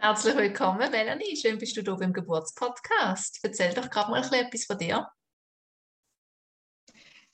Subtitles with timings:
[0.00, 1.36] Herzlich willkommen, Melanie.
[1.36, 3.38] Schön bist du hier beim Geburtspodcast.
[3.44, 5.06] Erzähl doch gerade mal etwas von dir.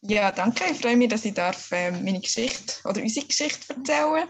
[0.02, 0.64] Ja, danke.
[0.70, 4.28] Ich freue mich, dass ich darf, äh, meine Geschichte oder unsere Geschichte erzählen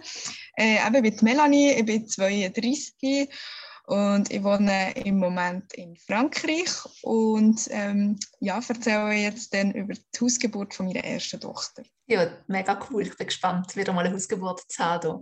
[0.56, 3.28] äh, eben mit Melanie, ich bin 32
[3.86, 6.70] und ich wohne im Moment in Frankreich
[7.02, 11.82] und ähm, ja, erzähle jetzt dann über die Hausgeburt von meiner ersten Tochter.
[12.06, 13.02] Ja, mega cool.
[13.02, 15.20] Ich bin gespannt, wieder mal eine Hausgeburt zu haben.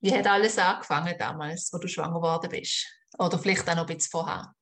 [0.00, 2.86] Wie hat alles angefangen damals, wo du schwanger geworden bist?
[3.18, 4.54] Oder vielleicht auch noch ein bisschen vorher?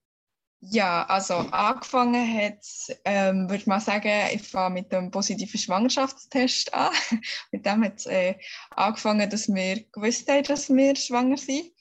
[0.63, 2.67] Ja, also angefangen hat,
[3.07, 6.93] ähm, würde ich mal sagen, ich fange mit dem positiven Schwangerschaftstest an.
[7.51, 8.35] mit dem hat es äh,
[8.71, 11.73] angefangen, dass wir gewusst haben, dass wir schwanger sind.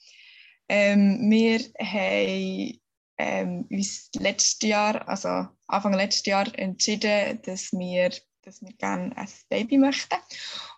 [0.68, 2.80] Ähm, wir haben
[3.18, 8.10] ähm, uns letztes Jahr, also Anfang letztes Jahr entschieden, dass wir
[8.42, 10.16] dass wir gerne ein Baby möchten.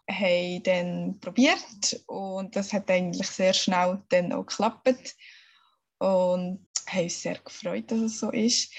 [0.06, 5.14] Wir haben dann probiert und das hat eigentlich sehr schnell dann auch geklappt.
[6.02, 8.72] Und haben uns sehr gefreut, dass es so ist.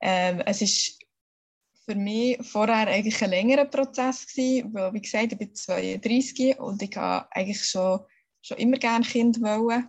[0.00, 0.96] Ähm, es ist
[1.84, 6.80] für mich vorher eigentlich ein längerer Prozess gewesen, weil, wie gesagt, ich bin 32 und
[6.80, 7.98] ich habe eigentlich schon,
[8.42, 9.88] schon immer gerne Kind wollen.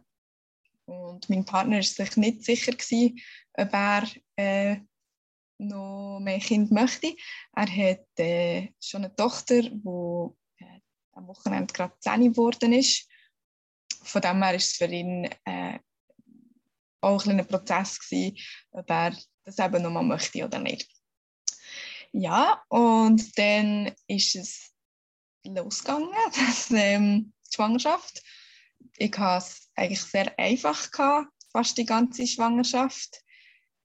[0.86, 3.20] Und mein Partner war sich nicht sicher gewesen,
[3.54, 4.78] ob er äh,
[5.60, 7.16] noch mehr Kind möchte.
[7.56, 10.80] Er hat äh, schon eine Tochter, die äh,
[11.12, 13.08] am Wochenende gerade 10 geworden ist.
[14.02, 15.78] Von dem her ist es für ihn äh,
[17.02, 18.38] auch ein, ein Prozess gewesen,
[18.72, 20.90] ob er das eben nochmal möchte oder nicht.
[22.12, 24.72] Ja, und dann ist es
[25.44, 28.24] losgegangen, das, ähm, die Schwangerschaft.
[28.98, 33.22] Ich hatte es eigentlich sehr einfach, gehabt, fast die ganze Schwangerschaft.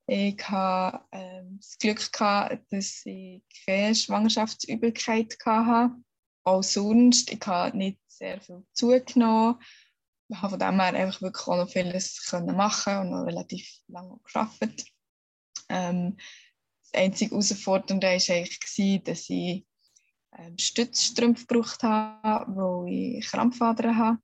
[0.06, 5.94] Ich hatte ähm, das Glück, gehabt, dass ich keine Schwangerschaftsübelkeit hatte.
[6.44, 9.60] Auch sonst, ich habe nicht sehr viel zugenommen.
[10.28, 14.18] Ich habe von dem her einfach wirklich auch noch vieles machen und noch relativ lange
[14.24, 14.86] gearbeitet.
[15.68, 16.16] Ähm,
[16.82, 19.66] das einzige Herausfordernde war eigentlich, dass ich
[20.36, 24.18] ähm, Stützstrümpfe gebraucht habe, weil ich Krampfadern habe.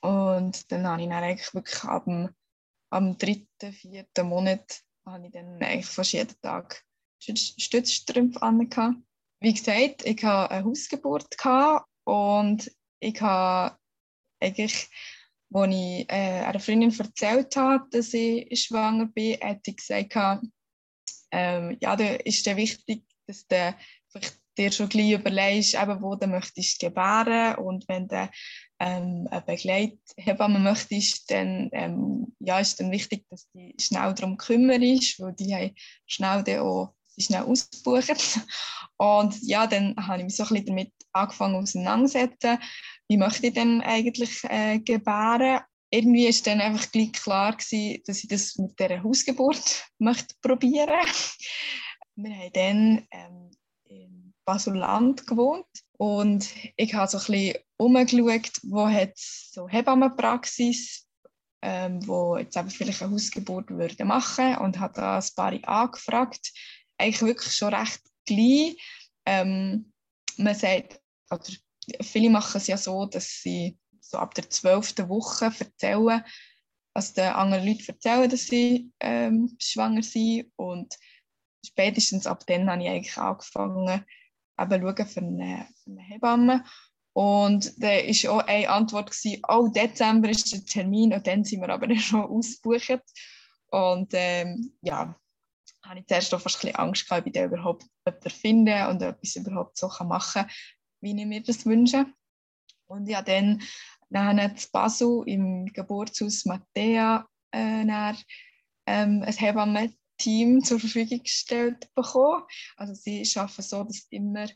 [0.00, 2.30] Und dann habe ich dann eigentlich wirklich ab dem,
[2.92, 6.84] dem dritten, vierten Monat habe ich dann eigentlich fast jeden Tag
[7.20, 9.04] Stützstrümpfe an.
[9.40, 11.36] Wie gesagt, ich hatte eine Hausgeburt
[12.04, 13.76] und ich habe
[14.40, 14.88] eigentlich,
[15.56, 20.44] als ich äh, einer Freundin erzählt habe, dass ich schwanger bin, hat sie gesagt,
[21.32, 23.74] ähm, ja, da ist es wichtig, dass du
[24.56, 28.28] dir schon gleich überlegst, eben, wo du möchtest gebären und wenn du
[28.78, 34.36] ähm, eine Begleithebamme möchtest, dann ähm, ja, ist dann wichtig, dass du dich schnell darum
[34.36, 35.74] kümmerst, weil die haben
[36.06, 38.16] schnell dann auch schnell ausbuchen.
[38.98, 42.58] Und ja, dann habe ich mich so ein bisschen damit angefangen auseinanderzusetzen,
[43.08, 45.60] wie möchte ich denn eigentlich äh, gebären.
[45.90, 50.90] Irgendwie war dann einfach gleich klar gewesen, dass ich das mit dieser Hausgeburt möchte probieren.
[52.16, 53.50] Wir haben dann ähm,
[53.84, 55.66] in Basuland gewohnt
[55.98, 61.06] und ich habe so ein bisschen umgeschaut, wo hat so Hebammenpraxis,
[61.62, 66.52] ähm, wo jetzt eben vielleicht eine Hausgeburt würde machen und habe da ein paar angefragt.
[66.96, 68.74] Eigentlich wirklich schon recht klein.
[69.26, 69.92] Ähm,
[70.38, 71.00] man sagt,
[71.30, 71.44] oder
[72.00, 76.24] viele machen es ja so, dass sie so ab der zwölften Woche erzählen,
[76.94, 80.94] also den anderen Leuten erzählen, dass sie ähm, schwanger sind und
[81.64, 84.04] spätestens ab dann habe ich eigentlich angefangen,
[84.58, 86.64] eben schauen für eine, für eine Hebamme.
[87.12, 91.60] Und da war auch eine Antwort, gewesen, oh, Dezember ist der Termin und dann sind
[91.60, 93.02] wir aber schon ausgebucht.
[93.70, 95.18] Und ähm, ja,
[95.84, 98.88] habe ich zuerst auch fast ein bisschen Angst gehabt, ob ich da überhaupt jemanden finde
[98.88, 100.50] und etwas überhaupt so machen kann,
[101.06, 102.06] wie ich mir das wünsche.
[102.86, 103.62] Und ja, dann,
[104.10, 108.14] dann hat Basel im Geburtshaus Mattea äh,
[108.86, 112.42] ähm, ein Hebamme Team zur Verfügung gestellt bekommen.
[112.76, 114.48] Also sie arbeiten so, dass immer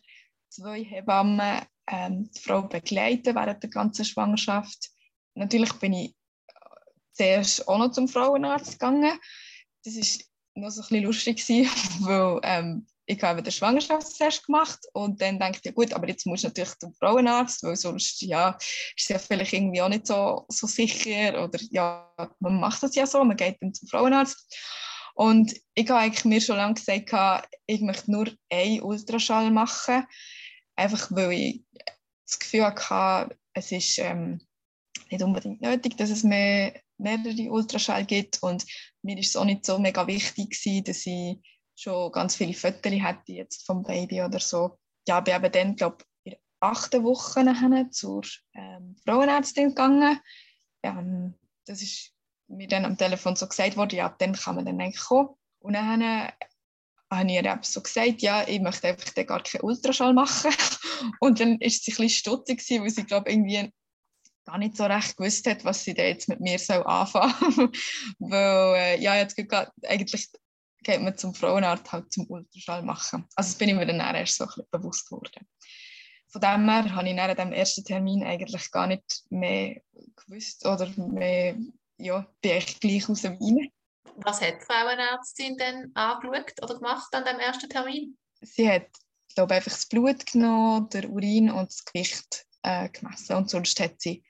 [0.48, 4.90] zwei Hebammen ähm, die Frau begleiten während der ganzen Schwangerschaft.
[5.34, 6.14] Natürlich bin ich
[7.12, 9.18] zuerst auch noch zum Frauenarzt gegangen.
[9.84, 11.48] Das war noch so ein bisschen lustig,
[12.00, 16.40] weil ähm, ich habe den Schwangerschaftstest gemacht und dann denke ich, gut, aber jetzt muss
[16.40, 20.44] ich natürlich zum Frauenarzt, weil sonst ja, ist es ja vielleicht irgendwie auch nicht so,
[20.48, 22.08] so sicher oder ja,
[22.38, 24.56] man macht das ja so, man geht dann zum Frauenarzt.
[25.14, 30.06] Und ich habe eigentlich mir schon lange gesagt, ich möchte nur einen Ultraschall machen,
[30.76, 31.64] einfach weil ich
[32.26, 34.40] das Gefühl hatte, es ist, ähm,
[35.10, 38.40] nicht unbedingt nötig, dass es mehr, mehrere Ultraschall gibt.
[38.42, 38.64] Und
[39.02, 41.38] mir ist es auch nicht so mega wichtig gewesen, dass ich
[41.80, 44.78] schon ganz viele Fotos hätte jetzt vom Baby oder so.
[45.08, 48.22] Ja, bin eben dann, glaube ich, in der achten Woche nachher zur
[48.54, 50.20] ähm, Frauenärztin gegangen.
[50.82, 51.34] Ähm,
[51.66, 52.12] das ist
[52.48, 55.30] mir dann am Telefon so gesagt worden, ja, dann kann man dann eigentlich kommen.
[55.60, 56.02] Und dann
[57.10, 60.52] habe ich ihr so gesagt, ja, ich möchte einfach gar keinen Ultraschall machen.
[61.20, 63.72] Und dann war sie ein bisschen stutzig, weil sie, glaube irgendwie
[64.44, 67.72] gar nicht so recht gewusst hat, was sie da jetzt mit mir anfangen soll.
[68.18, 70.30] weil, äh, ja, jetzt geht eigentlich
[70.82, 73.26] geht man zum Frauenarzt halt zum Ultraschall machen.
[73.34, 75.46] Also das bin ich mir dann erst so ein bisschen bewusst geworden.
[76.28, 79.80] Von dem her habe ich nach dem ersten Termin eigentlich gar nicht mehr
[80.16, 81.56] gewusst oder mehr,
[81.96, 83.72] ja, bin ich gleich aus dem Reinen.
[84.16, 88.16] Was hat die Frauenärztin denn angeschaut oder gemacht an dem ersten Termin?
[88.42, 88.86] Sie hat,
[89.34, 94.00] glaube einfach das Blut genommen, der Urin und das Gewicht äh, gemessen und sonst hat
[94.00, 94.22] sie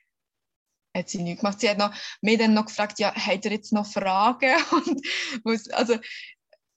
[0.95, 1.59] hat sie nicht gemacht.
[1.59, 4.53] Sie hat noch, mir dann noch gefragt, ja, hat er jetzt noch Fragen?
[5.43, 5.97] Und, also,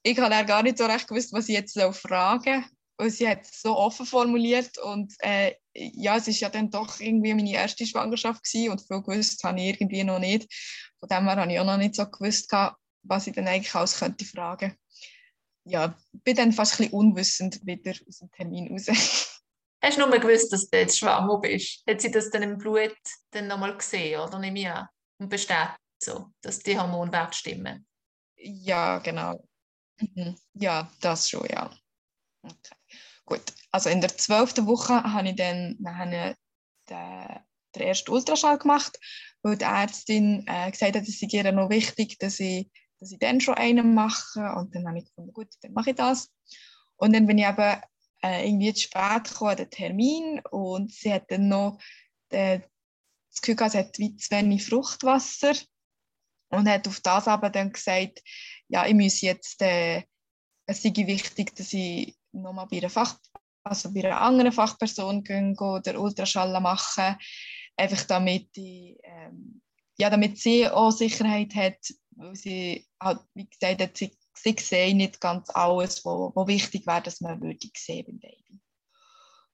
[0.04, 2.70] ich habe gar nicht so recht gewusst, was ich jetzt fragen soll.
[2.96, 7.00] Und sie hat es so offen formuliert und äh, ja, es ist ja dann doch
[7.00, 10.46] irgendwie meine erste Schwangerschaft gewesen und viel gewusst habe ich irgendwie noch nicht.
[11.00, 12.52] Von dem her habe ich auch noch nicht so gewusst,
[13.02, 14.76] was ich dann eigentlich alles könnte fragen.
[15.64, 18.86] Ja, bin dann fast ein bisschen unwissend wieder aus dem Termin raus.
[19.82, 21.82] Hast du nur gewusst, dass du jetzt schwanger bist?
[21.88, 22.94] Hat sie das dann im Blut
[23.32, 24.88] dann nochmal gesehen, oder nehme ich an?
[25.18, 27.86] Und bestätigt so, dass die Hormonwerte stimmen?
[28.36, 29.44] Ja, genau.
[30.00, 30.36] Mhm.
[30.54, 31.70] Ja, das schon, ja.
[32.42, 32.74] Okay.
[33.26, 36.36] Gut, also in der zwölften Woche habe ich dann nachher
[36.90, 37.40] den,
[37.74, 38.98] den ersten Ultraschall gemacht,
[39.42, 42.70] weil die Ärztin äh, gesagt hat, es sei ihr noch wichtig, dass ich,
[43.00, 44.40] dass ich dann schon einen mache.
[44.56, 46.30] Und dann habe ich gefunden, gut, dann mache ich das.
[46.96, 47.80] Und dann bin ich eben
[48.22, 50.40] äh, irgendwie zu spät gekommen, den Termin.
[50.50, 51.78] Und sie hat dann noch
[52.30, 52.60] äh,
[53.30, 55.54] das Gefühl gehabt, sie hat wie zu wenig Fruchtwasser.
[56.54, 58.22] Und hat auf das aber dann gesagt,
[58.68, 60.02] ja, ich muss jetzt, äh,
[60.66, 62.80] es sei wichtig, dass ich nochmal bei
[63.64, 67.16] also bei einer anderen Fachperson gehen, oder Ultraschall machen,
[67.76, 69.62] einfach damit ich, ähm,
[69.98, 71.78] ja, damit sie auch Sicherheit hat,
[72.10, 77.02] weil sie halt, wie gesagt hat, sie, sie sehen nicht ganz alles, was wichtig wäre,
[77.02, 78.60] dass man würde sehen beim Baby.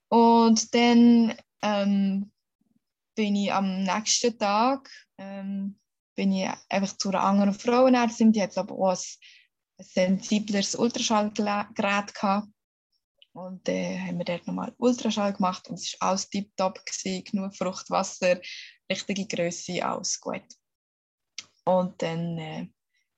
[0.08, 2.32] Und dann ähm,
[3.14, 5.78] bin ich am nächsten Tag ähm,
[6.14, 8.98] bin ich einfach zu einer anderen Frauenärztin, die hat aber auch ein,
[9.82, 12.48] sensibleres Ultraschallgerät gehabt.
[13.32, 17.56] Und dann äh, haben wir dort nochmal Ultraschall gemacht und es war alles tiptop, genug
[17.56, 18.40] Fruchtwasser,
[18.90, 20.42] richtige Größe, alles gut.
[21.64, 22.68] Und dann äh,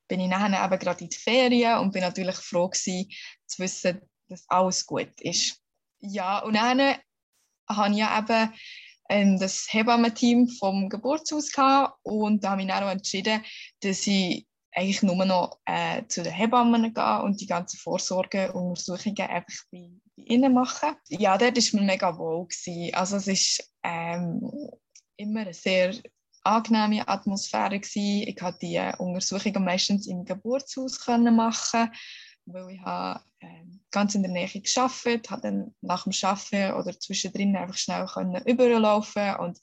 [0.09, 3.09] bin ich nachher eben gerade in die Ferien und bin natürlich froh gewesen,
[3.47, 5.59] zu wissen, dass alles gut ist.
[6.01, 6.97] Ja, und dann
[7.69, 8.53] habe ich ja eben
[9.13, 13.43] ähm, das Hebammenteam vom Geburtshaus gehabt und da habe ich dann auch entschieden,
[13.81, 19.65] dass ich eigentlich nur noch äh, zu den Hebammen gehe und die ganzen Vorsorgeuntersuchungen einfach
[19.71, 20.97] bei, bei ihnen machen.
[21.09, 22.47] Ja, dort war mir mega wohl.
[22.47, 22.95] Gewesen.
[22.95, 24.51] Also es ist ähm,
[25.17, 25.95] immer eine sehr
[26.43, 28.29] angenehme Atmosphäre gewesen.
[28.29, 31.91] Ich konnte die Untersuchungen meistens im Geburtshaus können machen
[32.47, 36.99] weil ich habe, äh, ganz in der Nähe gearbeitet, habe dann nach dem Arbeiten oder
[36.99, 39.61] zwischendrin einfach schnell können überlaufen und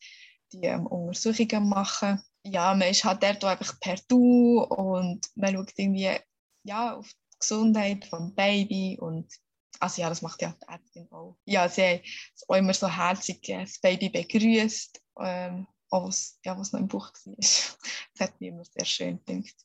[0.53, 2.21] die ähm, Untersuchungen machen.
[2.43, 6.17] Ja, man ist halt dort einfach per Du und man schaut irgendwie
[6.63, 9.31] ja, auf die Gesundheit vom Baby und
[9.79, 11.37] also ja, das macht ja die Ärztin auch.
[11.45, 12.01] Ja, sie hat
[12.47, 17.11] auch immer so herzig das Baby begrüßt, ähm, auch was, ja, was noch im Buch
[17.25, 17.35] war.
[17.37, 17.77] das
[18.19, 19.55] hat mir immer sehr schön gedacht.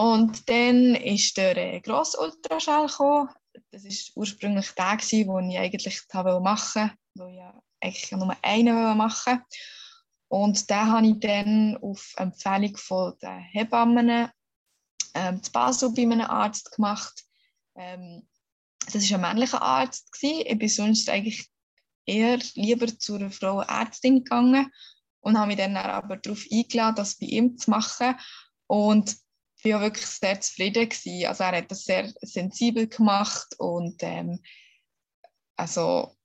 [0.00, 3.28] Und dann ist der äh, grosse Ultraschall gekommen.
[3.70, 9.42] Das war ursprünglich der, den ich eigentlich machen wollte, weil ich eigentlich nur einen machen
[10.28, 14.30] Und den habe ich dann auf Empfehlung von der Hebammen
[15.12, 17.22] ähm, zu Basel bei einem Arzt gemacht.
[17.76, 18.26] Ähm,
[18.90, 20.12] das war ein männlicher Arzt.
[20.12, 20.44] Gewesen.
[20.46, 21.46] Ich bin sonst eigentlich
[22.06, 24.72] eher lieber zu einer Frau Ärztin gegangen
[25.20, 28.14] und habe mich dann aber darauf eingeladen, das bei ihm zu machen.
[28.66, 29.20] Und
[29.62, 30.88] ich war wirklich sehr zufrieden.
[30.88, 31.26] Gewesen.
[31.26, 34.40] Also er hat das sehr sensibel gemacht und ähm,
[35.56, 36.16] also,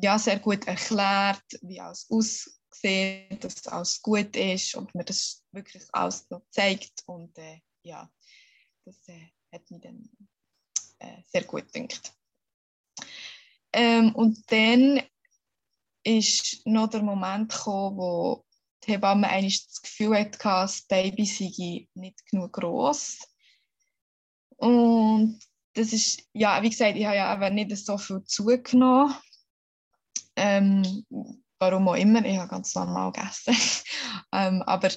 [0.00, 5.84] ja, sehr gut erklärt, wie alles aussieht, dass alles gut ist und mir das wirklich
[5.92, 7.02] alles noch zeigt.
[7.06, 8.08] Und äh, ja,
[8.84, 10.08] das äh, hat mich dann
[10.98, 12.14] äh, sehr gut gedacht.
[13.72, 15.02] Ähm, und dann
[16.04, 18.45] ist noch der Moment gekommen, wo
[18.84, 23.18] die Hebamme eigentlich das Gefühl hatte, das Baby sei nicht genug groß.
[24.56, 25.38] Und
[25.74, 29.14] das ist, ja, wie gesagt, ich habe ja aber nicht so viel zugenommen.
[30.36, 31.04] Ähm,
[31.58, 33.56] warum auch immer, ich habe ganz normal gegessen.
[34.32, 34.90] ähm, aber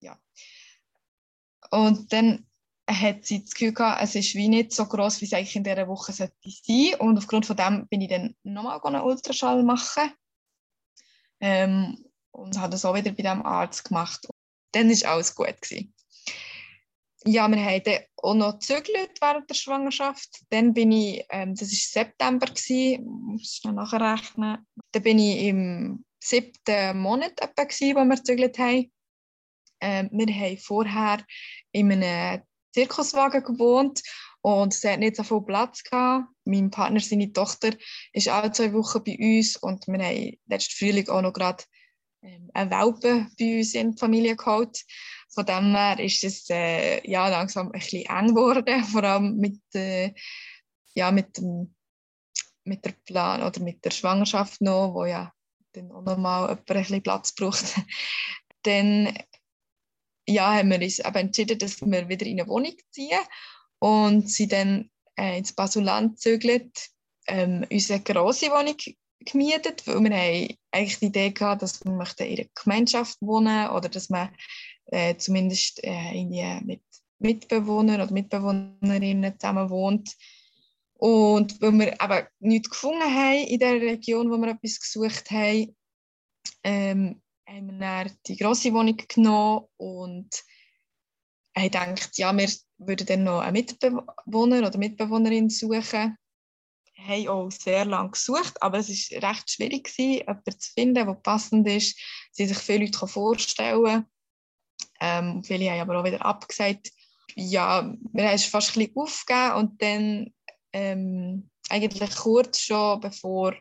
[0.00, 0.18] ja.
[1.70, 2.46] Und dann
[2.88, 5.64] hat sie das Gefühl gehabt, es ist wie nicht so groß, wie es eigentlich in
[5.64, 6.94] dieser Woche sollte sein.
[6.98, 10.12] Und aufgrund von dem bin ich dann nochmal einen Ultraschall machen.
[11.40, 14.26] Ähm, und habe das auch wieder bei dem Arzt gemacht.
[14.72, 15.60] Dann war alles gut.
[15.60, 15.94] Gewesen.
[17.24, 20.42] Ja, wir haben dann auch noch gezögert während der Schwangerschaft.
[20.50, 24.66] Dann bin ich, ähm, das war September, gewesen, muss ich noch nachrechnen.
[24.90, 28.90] Dann bin ich im siebten Monat etwa, gewesen, wo wir gezögert haben.
[29.80, 31.24] Ähm, wir haben vorher
[31.72, 34.02] in einem Zirkuswagen gewohnt
[34.40, 36.26] und es hat nicht so viel Platz gehabt.
[36.44, 37.70] Mein Partner, seine Tochter,
[38.12, 41.64] ist alle zwei Wochen bei uns und wir haben letzten Frühling auch noch gerade
[42.22, 44.84] einen Welpen bei uns in die Familie geholt.
[45.30, 49.60] Von dem her ist es äh, ja, langsam ein bisschen eng geworden, vor allem mit,
[49.74, 50.12] äh,
[50.94, 51.74] ja, mit, dem,
[52.64, 55.32] mit der Plan oder mit der Schwangerschaft noch, wo ja
[55.72, 57.64] dann auch nochmal ein bisschen Platz braucht.
[58.62, 59.16] dann
[60.28, 63.18] ja, haben wir uns eben entschieden, dass wir wieder in eine Wohnung ziehen
[63.80, 66.88] und sind dann äh, ins Basuland gezögert,
[67.26, 68.76] ähm, unsere grosse Wohnung
[69.24, 74.10] gemietet, weil wir eigentlich die Idee gehabt, dass möchten in einer Gemeinschaft wohnen oder dass
[74.10, 74.30] man
[74.86, 76.82] äh, zumindest äh, irgendwie mit
[77.18, 80.16] Mitbewohnern oder Mitbewohnerinnen zusammen wohnt.
[80.94, 85.74] Und weil wir aber nichts gefunden haben in der Region, wo wir etwas gesucht haben,
[86.62, 90.44] ähm, haben wir dann die grosse Wohnung genommen und
[91.56, 92.48] haben gedacht, ja, wir
[92.78, 96.16] würden dann noch einen Mitbewohner oder Mitbewohnerin suchen.
[97.06, 101.66] Haben auch sehr lange gesucht, aber es war recht schwierig, jemanden zu finden, der passend
[101.68, 101.98] ist,
[102.32, 104.06] sie sich viele Leute vorstellen
[105.00, 106.92] ähm, Viele haben aber auch wieder abgesagt.
[107.34, 107.82] Ja,
[108.12, 110.34] wir haben es fast ein bisschen aufgegeben und dann
[110.72, 113.54] ähm, eigentlich kurz schon bevor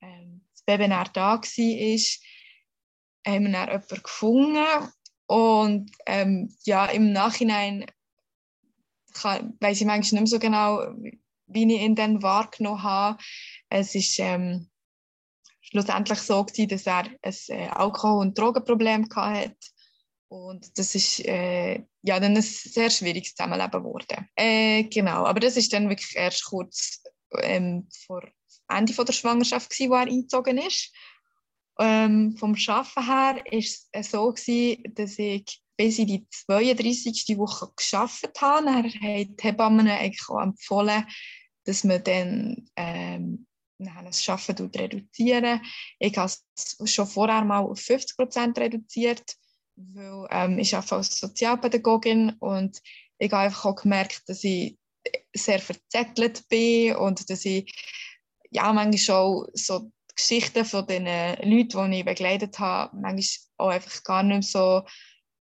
[0.00, 1.42] ähm, das Baby da war,
[3.26, 4.92] haben wir dann jemanden gefunden.
[5.26, 7.84] Und ähm, ja, im Nachhinein
[9.22, 10.94] weiß ich manchmal nicht mehr so genau,
[11.46, 13.18] wie ich ihn dann wahrgenommen habe.
[13.68, 14.68] Es ist ähm,
[15.60, 19.56] schlussendlich so gewesen, dass er ein äh, Alkohol- und Drogenproblem hatte.
[20.28, 24.28] Und das ist äh, ja, dann ein sehr schwieriges Zusammenleben geworden.
[24.34, 27.02] Äh, genau, aber das ist dann wirklich erst kurz
[27.40, 28.22] ähm, vor
[28.68, 30.92] Ende von der Schwangerschaft, gewesen, wo er eingezogen ist.
[31.78, 37.36] Ähm, vom Arbeiten her war es so, gewesen, dass ich bis in die 32.
[37.36, 38.64] Woche geschafft habe.
[38.64, 41.06] Dann haben Hebammen eigentlich auch empfohlen,
[41.64, 43.46] dass man dann ähm,
[43.78, 45.60] das Arbeiten reduzieren
[45.98, 49.36] Ich habe es schon vorher mal auf 50 Prozent reduziert,
[49.76, 52.80] weil ähm, ich arbeite als Sozialpädagogin und
[53.18, 54.78] ich habe einfach auch gemerkt, dass ich
[55.34, 57.70] sehr verzettelt bin und dass ich
[58.50, 64.02] ja, manchmal schon so Geschichten von den Leuten, die ich begleitet habe, manchmal auch einfach
[64.02, 64.82] gar nicht so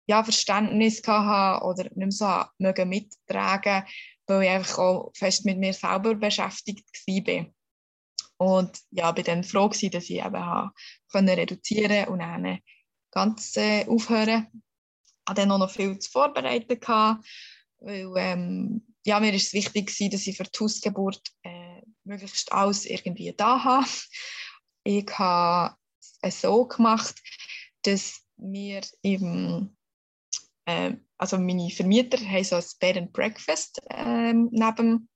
[0.10, 3.84] ja, Verständnis hatte oder nicht mehr so mögen mittragen
[4.30, 7.46] weil ich einfach auch fest mit mir selber beschäftigt war.
[8.38, 10.72] Und ja, bin dann froh gewesen, dass ich eben
[11.12, 12.60] können reduzieren und dann
[13.12, 14.48] ganz äh, aufhören.
[14.54, 17.26] Ich hatte dann auch noch viel zu vorbereiten gehabt,
[17.80, 22.52] weil ähm, ja, mir ist es wichtig gewesen, dass ich für die Hausgeburt äh, möglichst
[22.52, 23.88] alles irgendwie da habe.
[24.84, 25.76] Ich habe
[26.22, 27.16] es so gemacht,
[27.82, 29.78] dass wir eben,
[30.70, 35.10] äh, also meine Vermieter haben so ein Bed and Breakfast äh, neben,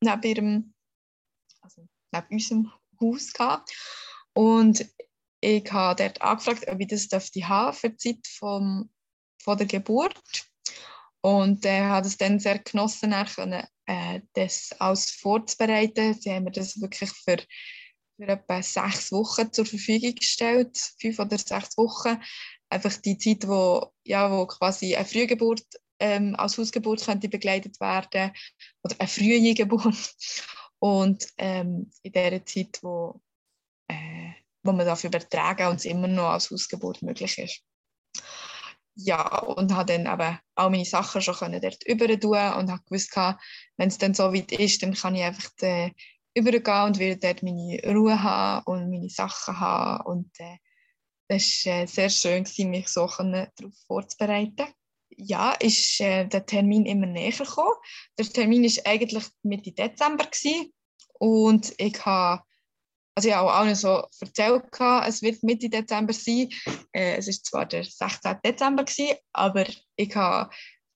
[0.00, 0.74] neben, ihrem,
[1.60, 3.72] also neben unserem Haus gehabt.
[4.34, 4.86] Und
[5.40, 8.90] ich habe dort angefragt, ob ich das dürfte haben für die Zeit vom,
[9.42, 10.20] von der Geburt.
[11.20, 16.14] Und er äh, hat es dann sehr genossen, können, äh, das alles vorzubereiten.
[16.14, 17.38] Sie haben mir das wirklich für
[18.22, 22.22] für etwa sechs Wochen zur Verfügung gestellt, fünf oder sechs Wochen.
[22.72, 25.64] Einfach die Zeit, wo, ja, wo quasi eine Frühgeburt
[26.00, 28.32] ähm, als Hausgeburt könnte begleitet werden
[28.82, 30.14] oder eine frühe Geburt.
[30.78, 33.20] Und ähm, in der Zeit, wo,
[33.88, 34.32] äh,
[34.64, 37.62] wo man darf übertragen und es immer noch als Hausgeburt möglich ist.
[38.94, 43.16] Ja, und habe dann eben all meine Sachen schon dort über tun und habe gewusst,
[43.16, 45.94] wenn es dann so weit ist, dann kann ich einfach die,
[46.34, 50.04] übergehen und werde dort meine Ruhe haben und meine Sachen haben.
[50.06, 50.56] Und äh,
[51.28, 54.66] das war äh, sehr schön, mich so darauf vorzubereiten.
[55.16, 57.74] Ja, ist äh, der Termin immer näher gekommen.
[58.18, 60.26] Der Termin war eigentlich Mitte Dezember.
[61.18, 62.42] Und ich habe
[63.14, 64.64] also ich habe auch allen so erzählt,
[65.06, 66.48] es wird Mitte Dezember sein.
[66.92, 68.38] Äh, es war zwar der 16.
[68.44, 68.84] Dezember,
[69.32, 70.50] aber ich habe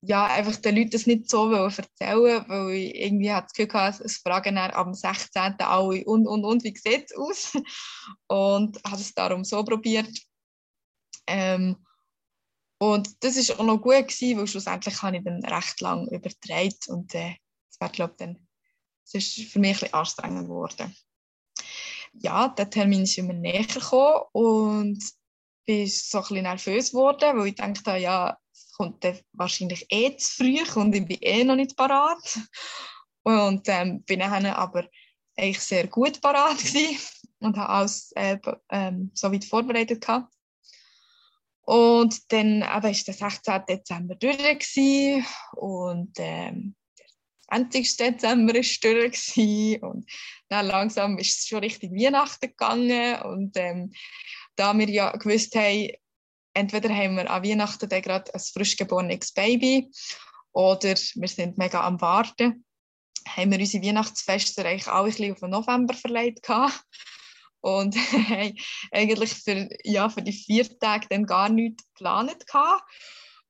[0.07, 4.19] ja, einfach den Leuten das nicht so erzählen weil ich irgendwie das Gefühl hatte, es
[4.19, 5.55] fragen am 16.
[5.59, 7.53] alle und, und, und, wie sieht es aus?
[8.29, 10.17] Und habe es darum so probiert.
[11.27, 11.85] Ähm,
[12.79, 16.75] und das war auch noch gut, gewesen, weil schlussendlich habe ich dann recht lang übertragen
[16.89, 17.35] und äh,
[17.69, 18.47] das war, glaube dann,
[19.05, 20.95] das ist für mich ein bisschen anstrengend geworden.
[22.13, 25.03] Ja, der Termin ist immer näher gekommen und
[25.67, 30.81] bin so ein nervös geworden, weil ich dachte, ja, es kommt wahrscheinlich eh zu früh
[30.81, 32.39] und ich bin eh noch nicht parat.
[33.25, 34.89] Und ähm, bin dann aber
[35.37, 36.59] eigentlich sehr gut parat
[37.41, 38.39] und habe alles äh,
[38.71, 40.33] ähm, so weit vorbereitet gehabt.
[41.63, 43.63] Und dann aber ist der 16.
[43.69, 44.77] Dezember durch
[45.57, 46.77] und ähm,
[47.51, 47.97] der 20.
[47.97, 50.09] Dezember war durch und
[50.49, 53.93] dann langsam ist es schon richtig Weihnachten gegangen und ähm,
[54.57, 55.91] da wir ja gewusst haben,
[56.55, 59.91] entweder haben wir an Weihnachten gerade ein frisch geborenes Baby
[60.53, 62.65] oder wir sind mega am Warten,
[63.29, 66.49] haben wir unsere Weihnachtsfeste eigentlich auch ein bisschen auf den November verlegt
[67.61, 68.57] und haben
[68.93, 72.85] eigentlich für, ja, für die vier Tage dann gar nichts geplant gehabt.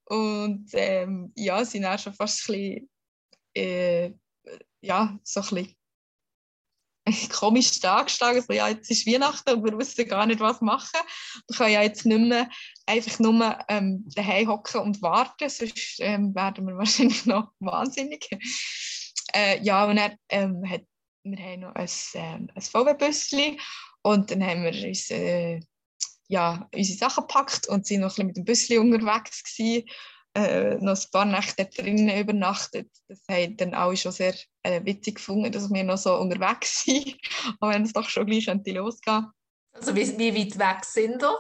[0.04, 2.90] Und ähm, ja, sind auch schon fast ein bisschen,
[3.54, 4.12] äh,
[4.80, 5.75] ja, so ein bisschen
[7.32, 8.36] komisch dargestellt.
[8.36, 11.00] Also, ja, jetzt ist Weihnachten und wir wissen gar nicht, was machen.
[11.48, 12.48] Wir können ja jetzt nicht mehr
[12.86, 18.28] einfach nur ähm, daheim hocken und warten, sonst ähm, werden wir wahrscheinlich noch wahnsinnig.
[19.34, 20.82] Äh, ja, und er ähm, hat,
[21.25, 23.58] wir haben noch ein, ähm, ein VW-Büsschen
[24.02, 25.60] und dann haben wir uns, äh,
[26.28, 29.88] ja, unsere Sachen gepackt und sind noch ein bisschen mit dem Büsschen unterwegs gewesen.
[30.37, 32.90] Äh, noch ein paar Nächte drinnen übernachtet.
[33.09, 37.16] Das haben dann alle schon sehr äh, witzig gefunden, dass wir noch so unterwegs sind.
[37.59, 39.28] Aber wenn es doch schon gleich könnte losgehen.
[39.73, 41.38] Also wie, wie weit weg sind wir?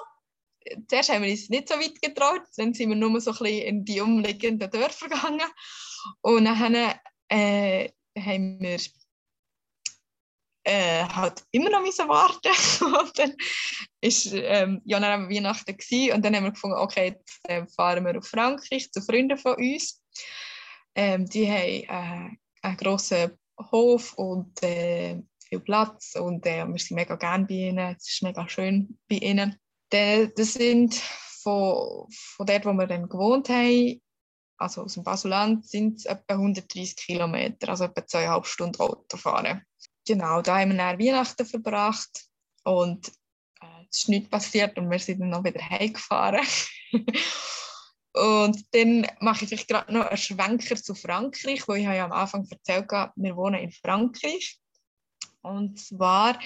[0.88, 3.66] Zuerst haben wir uns nicht so weit getraut, dann sind wir nur so ein bisschen
[3.66, 5.46] in die umliegenden Dörfer gegangen.
[6.22, 6.74] Und dann
[7.28, 8.78] äh, haben wir
[10.66, 12.50] äh, halt immer noch müssen warten
[13.00, 13.34] und dann
[14.00, 18.04] ist ähm, ja dann Weihnachten gewesen, und dann haben wir gefunden, okay, jetzt äh, fahren
[18.04, 20.02] wir auf Frankreich zu Freunden von uns.
[20.96, 23.38] Ähm, die haben äh, einen grossen
[23.70, 27.96] Hof und äh, viel Platz und äh, wir sind mega gerne bei ihnen.
[27.96, 29.56] Es ist mega schön bei ihnen.
[29.90, 30.94] Das sind
[31.42, 34.02] von, von dort, wo wir dann gewohnt haben,
[34.58, 39.62] also aus dem Basuland, sind es etwa 130 Kilometer, also etwa zweieinhalb Stunden Autofahren
[40.06, 42.26] genau, da haben wir Weihnachten verbracht
[42.64, 43.08] und
[43.60, 46.46] äh, es ist nichts passiert und wir sind dann noch wieder heimgefahren.
[48.12, 52.12] und dann mache ich vielleicht gerade noch einen Schwenker zu Frankreich, wo ich ja am
[52.12, 54.58] Anfang erzählt habe, wir wohnen in Frankreich.
[55.42, 56.38] Und zwar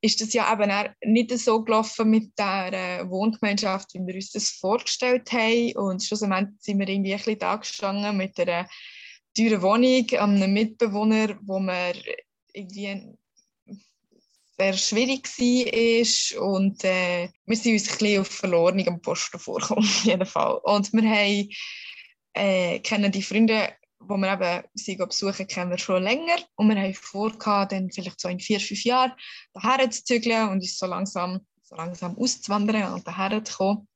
[0.00, 0.70] ist das ja eben
[1.04, 5.72] nicht so gelaufen mit der äh, Wohngemeinschaft, wie wir uns das vorgestellt haben.
[5.76, 8.68] Und schlussendlich sind wir irgendwie ein bisschen da gestanden mit einer
[9.36, 11.94] teuren Wohnung, einem Mitbewohner, wo wir
[12.58, 13.16] irgendwie
[14.58, 20.04] sehr schwierig war und äh, wir sind uns ein bisschen auf verlorenem Posten vorgekommen, auf
[20.04, 20.58] jeden Fall.
[20.64, 21.48] Und wir haben,
[22.34, 26.80] äh, kennen die Freunde, die wir eben sie besuchen, kennen wir schon länger und wir
[26.80, 27.32] haben vor,
[27.66, 29.12] dann vielleicht so in vier, fünf Jahren
[29.54, 33.88] daher zu zügeln und uns so langsam, so langsam auszuwandern und daher zu kommen.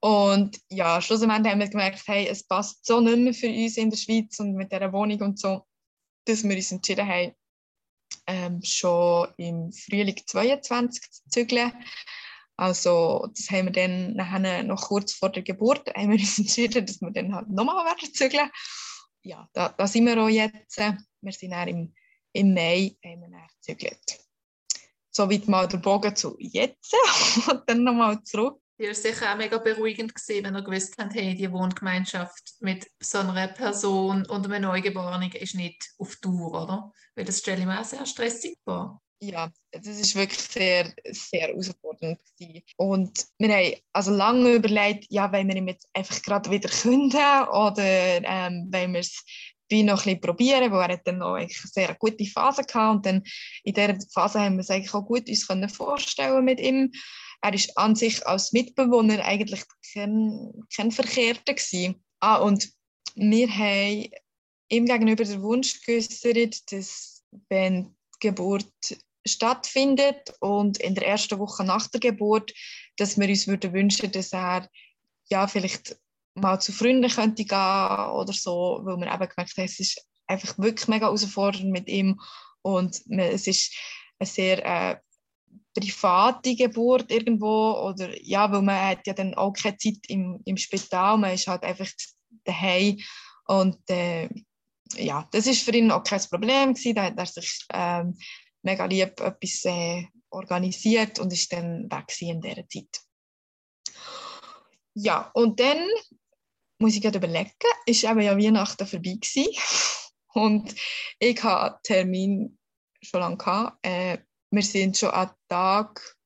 [0.00, 3.90] Und ja, schlussendlich haben wir gemerkt, hey, es passt so nicht mehr für uns in
[3.90, 5.66] der Schweiz und mit dieser Wohnung und so
[6.30, 7.34] dass wir uns entschieden haben,
[8.26, 11.72] ähm, schon im Frühling 22 zu zügeln.
[12.56, 16.84] Also das haben wir dann nachher noch kurz vor der Geburt haben wir uns entschieden,
[16.84, 18.50] dass wir dann halt nochmal werden zügeln.
[19.22, 20.78] Ja, da, da sind wir auch jetzt.
[20.78, 21.94] Wir sind dann im,
[22.32, 24.20] im Mai haben wir dann gezügelt.
[25.10, 26.94] Soweit mal der Bogen zu jetzt
[27.50, 31.34] und dann nochmal zurück war sicher auch mega beruhigend gewesen, wenn ihr gewusst habt, hey,
[31.34, 36.92] die Wohngemeinschaft mit so einer Person und einem Neugeborenen ist nicht auf Tour, oder?
[37.14, 39.00] Weil das stelle ich mir auch sehr stressig vor.
[39.22, 42.62] Ja, das ist wirklich sehr, sehr herausfordernd gewesen.
[42.76, 47.48] Und wir haben also lange überlegt, ja, wollen wir ihm jetzt einfach gerade wieder künden
[47.52, 49.22] oder ähm, wollen wir es
[49.70, 53.22] noch ein bisschen probieren, weil er dann noch eine sehr gute Phase gehabt und dann
[53.62, 56.90] in dieser Phase haben wir es eigentlich auch gut uns können vorstellen mit ihm
[57.42, 62.02] er ist an sich als Mitbewohner eigentlich kein, kein Verkehrter gewesen.
[62.20, 62.70] Ah, und
[63.14, 64.10] wir haben
[64.68, 68.66] ihm gegenüber den Wunsch geäußert, dass wenn die Geburt
[69.26, 72.52] stattfindet und in der ersten Woche nach der Geburt,
[72.96, 74.68] dass wir uns würden wünschen, dass er
[75.28, 75.96] ja vielleicht
[76.34, 80.58] mal zu Freunden könnte gehen oder so, weil wir eben gemerkt haben, es ist einfach
[80.58, 82.20] wirklich mega herausfordernd mit ihm
[82.62, 83.74] und es ist
[84.18, 84.96] eine sehr äh,
[85.74, 90.56] private Geburt irgendwo oder ja, weil man hat ja dann auch keine Zeit im, im
[90.56, 91.88] Spital, man ist halt einfach
[92.44, 92.98] daheim
[93.46, 94.28] und äh,
[94.96, 96.94] ja, das ist für ihn auch kein Problem gewesen.
[96.94, 98.18] Da hat er sich ähm,
[98.62, 103.00] mega lieb etwas äh, organisiert und ist dann weg in dieser Zeit.
[104.94, 105.78] Ja, und dann
[106.78, 107.50] muss ich gerade überlegen,
[107.86, 109.54] ist eben ja Weihnachten vorbei gewesen.
[110.34, 110.74] und
[111.18, 112.58] ich hatte Termin
[113.02, 113.78] schon lange gehabt.
[113.86, 114.18] Äh,
[114.50, 116.16] wir sind schon an Tag,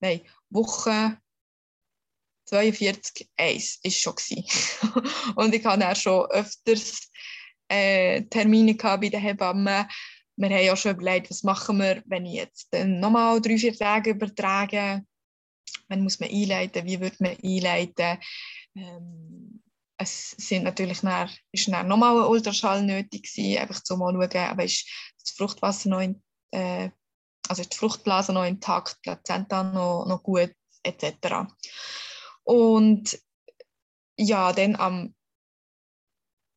[0.00, 1.18] nein, Woche
[2.46, 4.16] 42, 1 ist schon
[5.36, 7.10] und ich hatte auch schon öfters
[7.68, 9.86] äh, Termine bei den Hebammen.
[10.36, 14.10] Wir haben ja schon überlegt, was machen wir, wenn ich jetzt nochmal drei, vier Tage
[14.10, 15.04] übertrage.
[15.88, 16.86] Wann muss man einleiten?
[16.86, 18.18] Wie wird man einleiten?
[18.74, 19.62] Ähm,
[19.98, 24.58] es sind natürlich dann, ist dann nochmal ein Ultraschall nötig gewesen, einfach zu mal schauen,
[24.60, 24.88] ist
[25.22, 26.90] das Fruchtwasser noch in, äh,
[27.50, 31.52] also ist die Fruchtblase noch intakt, die Plazenta noch, noch gut, etc.
[32.44, 33.20] Und
[34.16, 35.16] ja, dann am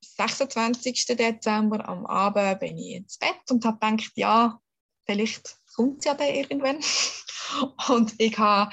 [0.03, 1.07] 26.
[1.07, 4.61] Dezember am Abend bin ich ins Bett und habe gedacht, ja,
[5.07, 6.79] vielleicht kommt es ja dann irgendwann.
[7.89, 8.71] Und ich habe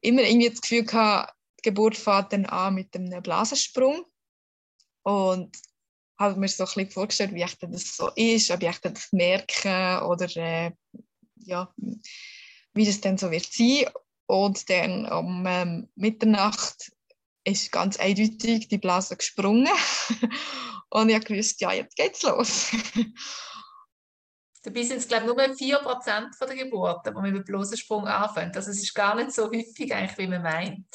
[0.00, 4.04] immer irgendwie das Gefühl gehabt, die Geburt fängt dann an mit einem Blasensprung.
[5.02, 5.56] Und
[6.20, 10.04] habe mir so ein bisschen vorgestellt, wie ich das so ist, ob ich das merke
[10.06, 10.70] oder äh,
[11.36, 11.74] ja,
[12.74, 13.86] wie das dann so wird sein.
[14.26, 16.92] Und dann um ähm, Mitternacht
[17.44, 19.68] ist ganz eindeutig die Blase gesprungen.
[20.90, 22.70] und ich gewusst, ja, jetzt geht's los.
[24.62, 28.54] Dabei sind es, glaube ich, nur 4% von der Geburten, man mit Blasensprung anfängt.
[28.56, 30.86] Also es ist gar nicht so häufig, eigentlich, wie man meint.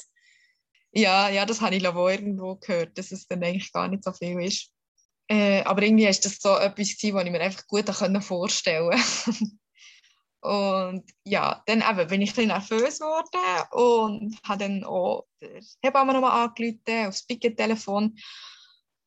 [0.91, 4.13] Ja, ja, das habe ich auch irgendwo gehört, dass es dann eigentlich gar nicht so
[4.13, 4.71] viel ist.
[5.27, 9.51] Äh, aber irgendwie ist das so etwas, was ich mir einfach gut vorstellen konnte.
[10.45, 16.13] Und ja, dann eben bin ich ein nervös geworden und habe dann auch der Hebamme
[16.13, 18.15] nochmal angerufen aufs Picket-Telefon.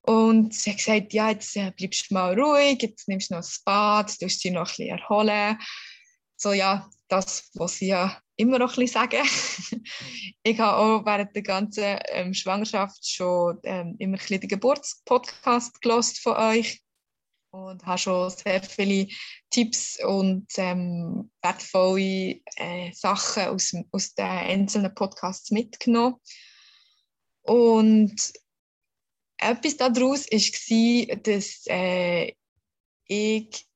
[0.02, 3.44] Und sie hat gesagt, ja, jetzt äh, bleibst du mal ruhig, jetzt nimmst du noch
[3.44, 5.58] ein Bad, du dich noch ein bisschen erholen.
[6.40, 9.26] So ja, das, was sie ja immer noch ein bisschen sagen.
[10.44, 15.82] ich habe auch während der ganzen ähm, Schwangerschaft schon ähm, immer ein bisschen den Geburtspodcast
[15.82, 16.80] gelost von euch
[17.50, 19.08] und habe schon sehr viele
[19.50, 26.16] Tipps und ähm, wertvolle äh, Sachen aus, aus den einzelnen Podcasts mitgenommen.
[27.42, 28.14] Und
[29.38, 32.32] etwas daraus war, dass äh,
[33.06, 33.67] ich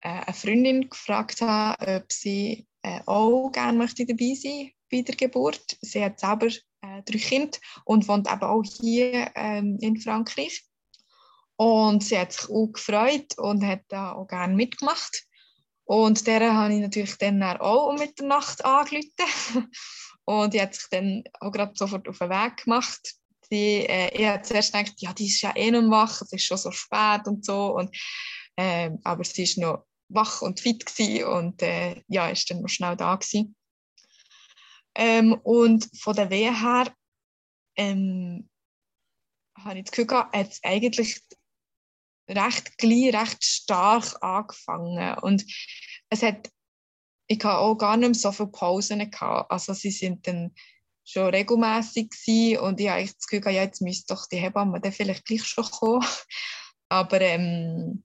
[0.00, 5.78] eine Freundin gefragt habe, ob sie äh, auch gerne möchte dabei sein bei der Geburt.
[5.82, 10.64] Sie hat selber äh, drei Kinder und wohnt eben auch hier ähm, in Frankreich.
[11.56, 15.24] Und sie hat sich auch gefreut und hat da auch gerne mitgemacht.
[15.84, 19.10] Und der habe ich natürlich dann auch um Mitternacht angerufen.
[20.24, 23.14] und die hat sich dann auch gerade sofort auf den Weg gemacht.
[23.50, 26.44] Die, äh, ich habe zuerst gedacht, ja, die ist ja eh noch wach, es ist
[26.44, 27.76] schon so spät und so.
[27.76, 27.94] Und,
[28.56, 32.68] äh, aber sie ist noch wach und fit gewesen und äh, ja, ist dann noch
[32.68, 33.56] schnell da gewesen.
[34.94, 36.92] Ähm, und von der Wehe her
[37.76, 38.48] ähm,
[39.58, 41.20] habe ich das Gefühl gehabt, hat eigentlich
[42.28, 45.18] recht gleich, recht stark angefangen.
[45.18, 45.44] Und
[46.10, 46.50] es hat,
[47.28, 49.10] ich hatte auch gar nicht mehr so viele Pausen.
[49.10, 49.50] Gehabt.
[49.50, 50.54] Also sie sind dann
[51.04, 54.92] schon regelmäßig gewesen und ich habe das Gefühl, ja, jetzt müsste doch die Hebamme dann
[54.92, 56.06] vielleicht gleich schon kommen.
[56.88, 58.04] Aber ähm,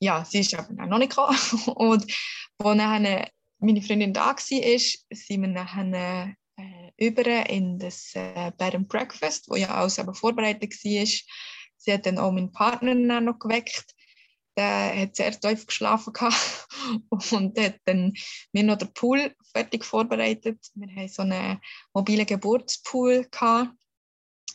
[0.00, 1.36] ja, sie ist aber noch nicht gekommen.
[1.74, 2.12] Und
[2.58, 3.24] als dann
[3.60, 6.34] meine Freundin da war, sind wir dann äh,
[6.98, 11.06] über in das äh, Bed and Breakfast, wo ja alles aber vorbereitet war.
[11.76, 13.94] Sie hat dann auch meinen Partner dann noch geweckt.
[14.56, 16.12] Der hat sehr tief geschlafen
[17.30, 18.12] und hat dann
[18.52, 20.58] mir noch den Pool fertig vorbereitet.
[20.74, 21.60] Wir haben so einen
[21.94, 23.28] mobilen Geburtspool.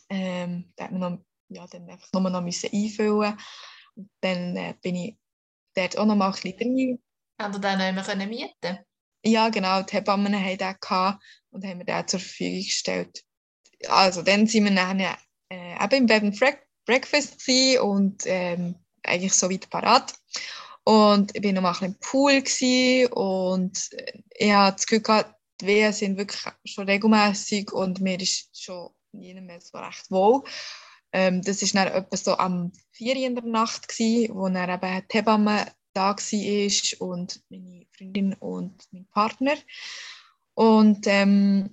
[0.09, 3.37] Ähm, da hat man noch, ja, dann einfach nur noch einfüllen.
[3.95, 5.17] Und dann äh, bin ich
[5.75, 7.03] dort auch noch mal ein bisschen drin.
[7.39, 8.79] Haben Sie den nicht mehr mieten
[9.25, 9.81] Ja, genau.
[9.81, 13.23] Die Hebammen haben den gehabt und haben mir den zur Verfügung gestellt.
[13.87, 16.39] Also dann sind wir dann äh, eben im Bed and
[16.85, 17.41] Breakfast
[17.81, 20.13] und ähm, eigentlich so weit parat.
[20.85, 22.43] Und ich war noch mal ein im Pool
[23.11, 28.19] und äh, ich hatte das Gefühl gehabt, die Wehen sind wirklich schon regelmäßig und mir
[28.19, 30.43] ist schon nie mehr so recht wohl.
[31.13, 35.07] Ähm, das war dann etwa so am 4 in der Nacht, gewesen, wo dann eben
[35.09, 39.53] die Hebamme da war und meine Freundin und mein Partner.
[40.55, 41.69] Und ähm,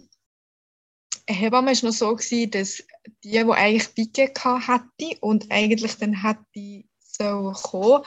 [1.26, 2.82] Hebamme war noch so, gewesen, dass
[3.24, 8.04] die, die eigentlich Pike hatte und eigentlich dann hätte so kommen,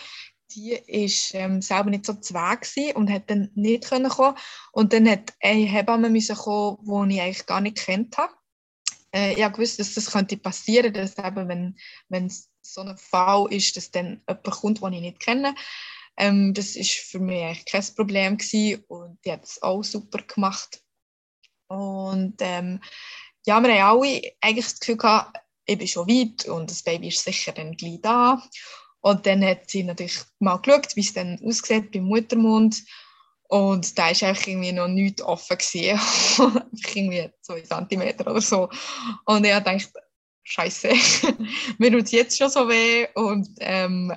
[0.51, 2.57] die ist ähm, selber nicht so zwei
[2.95, 4.37] und hat dann nicht können kommen.
[4.71, 8.33] Und dann hat eine Hebamme kommen, die ich eigentlich gar nicht kennt habe.
[9.13, 11.77] Äh, ja gewusst, dass das könnte passieren, dass eben, wenn,
[12.09, 15.55] wenn so ein Fall ist, dass dann jemand kommt, den ich nicht kenne.
[16.17, 20.19] Ähm, das ist für mich eigentlich kein Problem gewesen und die hat es auch super
[20.23, 20.81] gemacht.
[21.67, 22.81] Und ähm,
[23.45, 27.07] ja, wir haben alle eigentlich das Gefühl gehabt, ich bin schon weit und das Baby
[27.07, 28.41] ist sicher dann gleich da.
[29.01, 32.83] Und dann hat sie natürlich mal geschaut, wie es dann aussieht beim Muttermund.
[33.53, 35.59] Und da war einfach irgendwie noch nichts offen.
[36.95, 38.67] irgendwie zwei Zentimeter oder so.
[39.25, 39.91] Und ich dachte,
[40.41, 40.89] Scheiße,
[41.77, 43.05] mir tut es jetzt schon so weh.
[43.13, 44.11] Und ähm,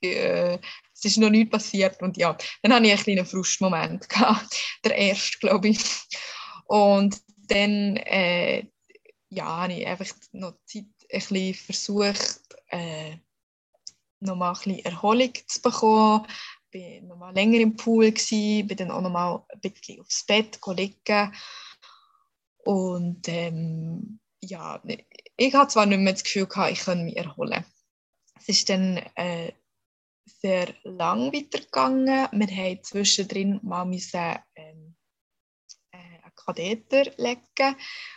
[0.00, 0.58] äh,
[0.94, 2.02] es ist noch nichts passiert.
[2.02, 4.08] Und ja, dann hatte ich einen kleinen Frustmoment.
[4.84, 5.78] Der erste, glaube ich.
[6.64, 8.66] Und dann äh,
[9.28, 13.16] ja, habe ich einfach noch Zeit ein bisschen versucht, äh,
[14.18, 16.26] nochmal ein bisschen Erholung zu bekommen.
[16.72, 21.32] War nochmal länger im Pool, gewesen, bin dann auch nochmal ein bisschen aufs Bett liegen.
[22.64, 24.82] Und ähm, ja,
[25.36, 27.64] ich hatte zwar nicht mehr das Gefühl, gehabt, ich könnte mich erholen.
[28.38, 29.52] Es ist dann äh,
[30.24, 32.28] sehr lang weitergegangen.
[32.32, 34.96] Wir haben zwischendrin mal müssen, ähm,
[35.92, 37.76] äh, einen Katheter legen,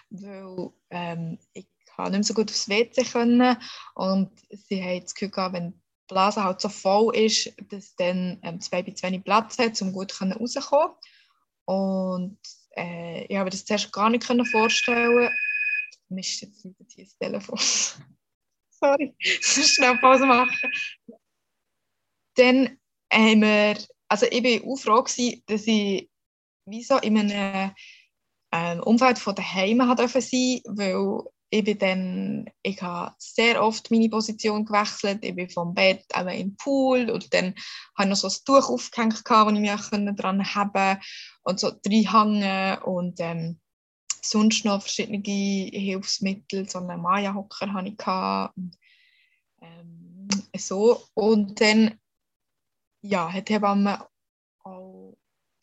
[0.09, 3.57] weil ähm, ich nicht mehr so gut aufs WC können
[3.93, 8.59] und sie haben das Gefühl gehabt, wenn Blase halt so voll ist, dass dann ähm,
[8.59, 10.95] das Baby zu wenig Platz hat, um gut rauszukommen.
[11.65, 12.37] Und
[12.75, 15.29] äh, ich habe das zuerst gar nicht vorstellen.
[16.09, 17.57] Mist, jetzt nicht hier das Telefon.
[18.69, 20.71] Sorry, ich muss schnell Pause machen.
[22.35, 22.77] Dann
[23.11, 26.09] haben wir, also ich war auch froh, gewesen, dass ich
[26.65, 27.71] wie so in einem
[28.51, 31.23] ähm, Umfeld von daheim sein durfte, weil
[31.55, 35.19] ich bin dann, ich habe sehr oft meine Position gewechselt.
[35.23, 37.55] Ich bin vom Bett eben im Pool und dann
[37.97, 40.99] habe ich noch so ein Tuch aufgehängt, das ich mich daran haben
[41.43, 43.59] und so reinhängen und ähm,
[44.21, 48.07] sonst noch verschiedene Hilfsmittel, so einen Maya-Hocker hatte ich.
[48.57, 48.77] Und,
[49.61, 51.03] ähm, so.
[51.13, 51.97] und dann
[53.01, 54.09] ja, hat die Hebamme auch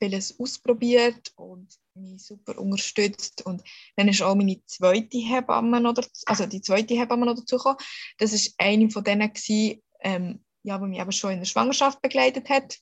[0.03, 3.47] vieles ausprobiert und mich super unterstützt.
[3.47, 3.63] Und
[3.95, 7.79] dann ist auch meine zweite Hebamme noch dazu, also die zweite Hebamme noch dazu gekommen.
[8.19, 12.03] Das ist eine von denen, gewesen, ähm, ja, die mich eben schon in der Schwangerschaft
[12.03, 12.79] begleitet hat.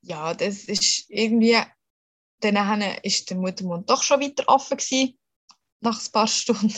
[0.00, 1.58] Ja, das ist irgendwie,
[2.40, 5.18] dann ist der Muttermund doch schon wieder offen gewesen,
[5.80, 6.72] nach ein paar Stunden.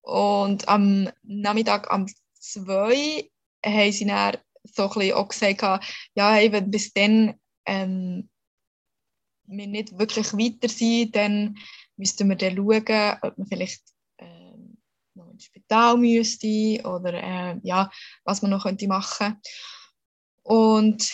[0.00, 2.06] Und am Nachmittag um
[2.40, 3.30] zwei
[3.64, 8.28] haben sie dann so ein bisschen auch gesagt, ja, hey, bis dann ähm,
[9.46, 11.56] wir nicht wirklich weiter sind, dann
[11.96, 13.82] müssten wir dann schauen, ob man vielleicht
[14.18, 14.78] ähm,
[15.14, 17.90] noch ins Spital müsste oder äh, ja,
[18.24, 19.40] was man noch könnte machen
[20.42, 21.12] Und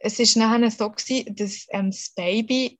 [0.00, 2.78] es ist nachher so gewesen, dass ähm, das Baby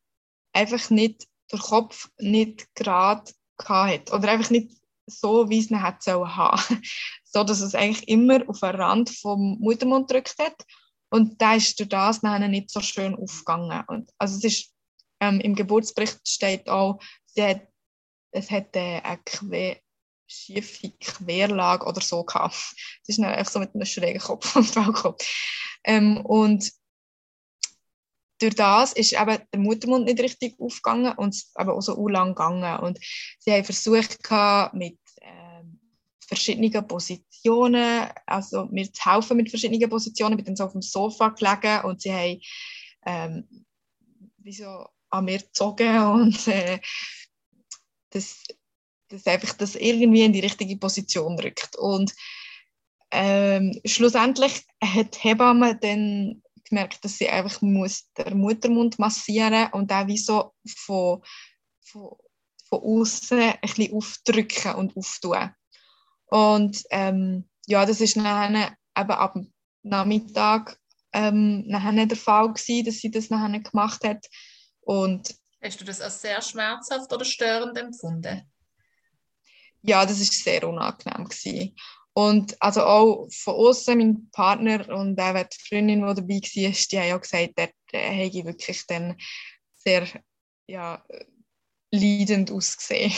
[0.53, 3.33] einfach nicht der Kopf nicht gerade
[3.65, 4.73] hat oder einfach nicht
[5.07, 6.83] so, wie es ihn hat sollen haben.
[7.25, 10.65] so, dass es eigentlich immer auf den Rand vom Muttermund gedrückt hat
[11.11, 13.83] und da ist durch das nachher nicht so schön aufgegangen.
[13.89, 14.75] Und, also es ist,
[15.21, 17.63] ähm, im Geburtsbericht steht auch, sie hat,
[18.33, 19.77] es hat äh, eine quer,
[20.27, 22.55] schiefe Querlage oder so gehabt.
[23.03, 25.25] Es ist einfach so mit einem schrägen Kopf und Bauchkopf.
[25.85, 26.71] Ähm, und
[28.41, 32.35] durch das ist eben der Muttermund nicht richtig aufgegangen und es eben auch so lang
[32.35, 32.81] gegangen.
[32.81, 32.99] Und
[33.41, 34.19] sie haben versucht,
[34.75, 34.99] mit
[36.29, 40.39] verschiedenen Positionen, also zu helfen mit verschiedenen Positionen.
[40.39, 42.41] Ich bin dann so auf dem Sofa gelegen und sie haben
[43.07, 43.67] ähm,
[44.39, 46.79] wie so an mir gezogen und äh,
[48.11, 48.45] das,
[49.09, 51.77] das einfach das irgendwie in die richtige Position rückt.
[51.77, 52.15] Und
[53.11, 59.91] ähm, schlussendlich hat die Hebamme dann gemerkt, dass sie einfach muss den Muttermund massieren und
[59.91, 61.23] auch wie so von,
[61.81, 62.11] von,
[62.69, 65.55] von außen ein bisschen aufdrücken und auftun.
[66.29, 70.79] Und ähm, ja, das ist dann eben ab dem Nachmittag
[71.13, 74.27] ähm, nachher der Fall gewesen, dass sie das nachher gemacht hat.
[74.81, 78.43] Und Hast du das als sehr schmerzhaft oder störend empfunden?
[79.83, 81.75] Ja, das ist sehr unangenehm gewesen.
[82.13, 86.99] Und also auch von außen, mein Partner und auch die Freundin, die dabei war, die
[86.99, 89.17] haben ja gesagt, der, hätte wirklich dann
[89.77, 90.07] sehr
[90.67, 91.05] ja,
[91.93, 93.13] leidend ausgesehen.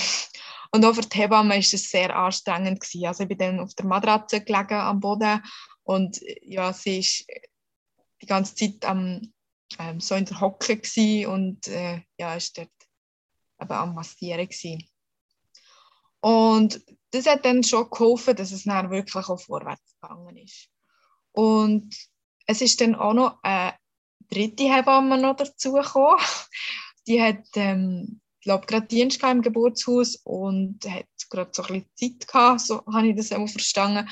[0.72, 2.80] Und auch für die Hebamme war es sehr anstrengend.
[2.80, 3.06] Gewesen.
[3.06, 5.42] Also ich bin dann auf der Matratze gelegen am Boden
[5.82, 7.26] und ja, sie ist
[8.22, 9.32] die ganze Zeit am,
[9.78, 10.80] ähm, so in der Hocke
[11.28, 12.70] und äh, ja, ist dort
[13.60, 14.88] eben am Massieren gewesen.
[16.20, 16.80] Und
[17.10, 20.68] das hat dann schon geholfen, dass es dann wirklich auch vorwärts gegangen ist.
[21.32, 21.94] Und
[22.46, 23.74] es ist dann auch noch eine
[24.28, 26.20] dritte Hebamme noch dazugekommen.
[27.06, 32.28] Die hat ähm, glaube gerade Dienst im Geburtshaus und hat gerade so ein bisschen Zeit
[32.28, 34.08] gehabt, so habe ich das auch verstanden.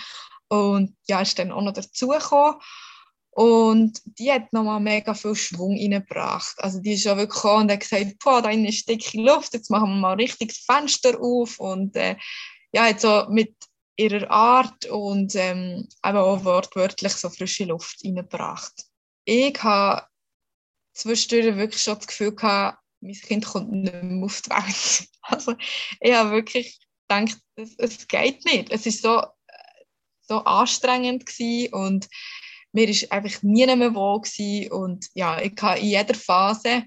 [0.48, 2.60] Und ja, ist dann auch noch dazugekommen.
[3.30, 6.56] Und die hat nochmal mega viel Schwung reingebracht.
[6.58, 9.70] Also die ist ja wirklich gekommen und hat gesagt, boah, da ist dicke Luft, jetzt
[9.70, 11.60] machen wir mal richtig das Fenster auf.
[11.60, 12.16] Und äh,
[12.72, 13.54] ja, hat so mit
[13.96, 18.72] ihrer Art und ähm, eben auch wortwörtlich so frische Luft reingebracht.
[19.24, 20.06] Ich habe
[20.94, 25.08] zwischendurch wirklich schon das Gefühl gehabt, mein Kind kommt nicht mehr auf die Welt.
[25.30, 25.54] Also
[26.00, 28.70] ich habe wirklich gedacht, es, es geht nicht.
[28.70, 29.32] Es war
[30.22, 31.24] so, so anstrengend
[31.72, 32.08] und
[32.72, 34.72] mir war einfach nie mehr wohl gewesen.
[34.72, 36.84] und ja, ich habe in jeder Phase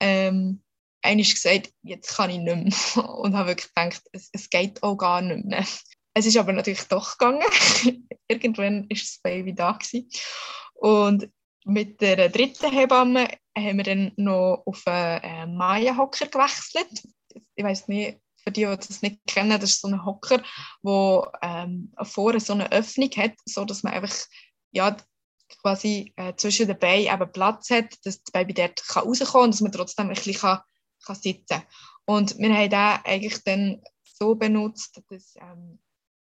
[0.00, 0.62] ähm,
[1.00, 4.96] einmal gesagt, jetzt kann ich nicht mehr und habe wirklich gedacht, es, es geht auch
[4.96, 5.66] gar nicht mehr.
[6.14, 7.46] Es ist aber natürlich doch gegangen.
[8.28, 10.08] Irgendwann ist das Baby da gewesen.
[10.74, 11.30] und
[11.64, 17.06] mit der dritten Hebamme haben wir dann noch auf einen Maya-Hocker gewechselt.
[17.54, 20.42] Ich weiß nicht, für die, die das nicht kennen, das ist so ein Hocker,
[20.82, 24.14] wo ähm, vorne so eine Öffnung hat, so dass man einfach
[24.72, 24.96] ja,
[25.60, 29.54] quasi äh, zwischen den Beinen Platz hat, dass das Baby dort kann rauskommen kann und
[29.54, 30.60] dass man trotzdem ein bisschen kann,
[31.04, 31.62] kann sitzen kann.
[32.04, 35.78] Und wir haben den eigentlich dann so benutzt, dass ähm,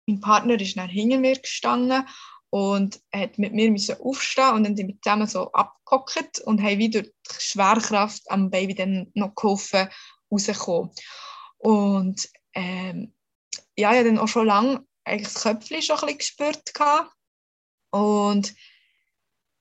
[0.07, 2.07] mein Partner ist nach hinter mir gestanden
[2.49, 6.79] und hat mit mir müssen aufstehen und dann sind wir zusammen so abgehockt und haben
[6.79, 9.89] wieder die Schwerkraft am Baby dann noch geholfen
[10.31, 10.91] rauszukommen.
[11.57, 13.13] Und ähm,
[13.75, 17.11] ja, ich habe dann auch schon lange eigentlich das Köpfchen schon ein bisschen gespürt gehabt.
[17.91, 18.53] und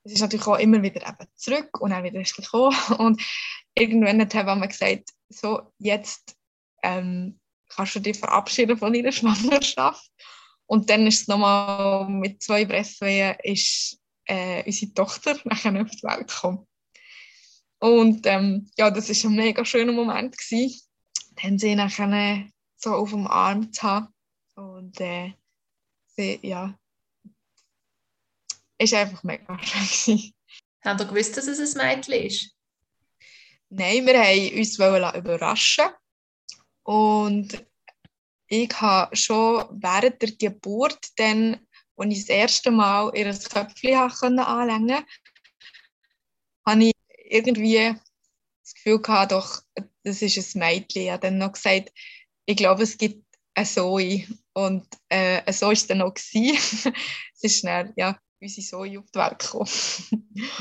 [0.05, 3.23] es ist natürlich auch immer wieder eben zurück und dann wieder gekommen und
[3.75, 6.37] irgendwann hat wir gesagt, so jetzt
[6.83, 10.11] ähm, kannst du dich verabschieden von deiner Schwangerschaft
[10.69, 16.03] und dann ist es nochmal mit zwei Brechwehen ist äh, unsere Tochter nachher auf die
[16.03, 16.67] Welt gekommen.
[17.81, 20.37] Und ähm, ja, das war ein mega schöner Moment.
[20.37, 20.83] Gewesen.
[21.43, 24.09] Dann sie nachher so auf dem Arm zu haben.
[24.57, 25.33] Und äh,
[26.07, 26.79] sie, ja,
[28.77, 30.35] ist einfach mega schön.
[30.85, 32.55] Haben ihr gewusst, dass es ein Mädchen ist?
[33.71, 35.89] Nein, wir haben uns überraschen
[36.83, 37.68] und
[38.49, 41.61] ich habe schon während der Geburt, dann,
[41.97, 45.07] als ich das erste Mal ihr Köpfchen anlängen konnte,
[46.67, 46.93] habe ich
[47.31, 47.95] irgendwie
[48.63, 49.63] das Gefühl gehabt, doch,
[50.03, 51.03] das ist ein Mädchen.
[51.03, 51.93] Ich habe dann noch gesagt,
[52.47, 54.27] ich glaube, es gibt eine Zoe.
[54.55, 56.15] Und äh, so war es dann auch.
[56.17, 56.93] es
[57.43, 59.71] ist dann, ja, unsere Zoe auf die Welt gekommen.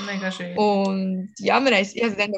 [0.06, 0.58] Mega schön.
[0.58, 2.34] Und ja, wir haben, ich habe sie dann,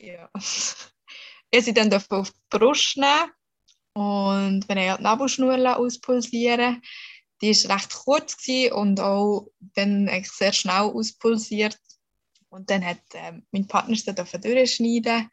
[0.00, 0.30] ja,
[1.50, 3.30] ich sie dann auf die Brust nehmen
[4.00, 6.80] und wir haben die Nabelschnur auspulsieren.
[7.42, 8.36] Die war recht kurz
[8.72, 11.78] und auch dann sehr schnell auspulsiert.
[12.48, 15.28] Und dann hat ähm, mein Partner sie durchschneiden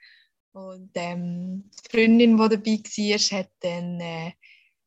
[0.52, 4.34] und ähm, die Freundin, die dabei war, hat dann äh,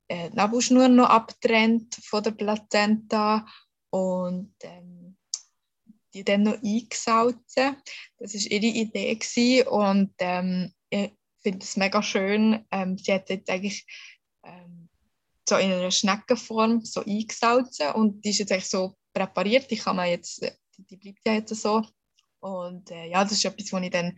[0.08, 3.46] äh, die Nabelschnur noch abgetrennt von der Plazenta
[3.88, 5.16] und ähm,
[6.12, 7.76] die dann noch eingesalzen.
[8.18, 9.64] Das war ihre Idee.
[9.64, 10.74] Und ähm,
[11.42, 12.64] finde es mega schön.
[12.70, 13.86] Ähm, sie hat jetzt eigentlich
[14.44, 14.88] ähm,
[15.48, 19.70] so in einer Schneckenform so eingesalzen und die ist jetzt eigentlich so präpariert.
[19.70, 20.42] Die kann man jetzt,
[20.76, 21.84] die, die bleibt ja jetzt so.
[22.40, 24.16] Und äh, ja, das ist etwas, was ich dann